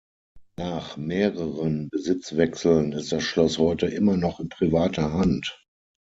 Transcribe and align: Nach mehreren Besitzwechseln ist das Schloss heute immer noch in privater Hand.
Nach 0.57 0.97
mehreren 0.97 1.87
Besitzwechseln 1.91 2.91
ist 2.93 3.11
das 3.11 3.21
Schloss 3.23 3.59
heute 3.59 3.85
immer 3.85 4.17
noch 4.17 4.39
in 4.39 4.49
privater 4.49 5.13
Hand. 5.13 5.63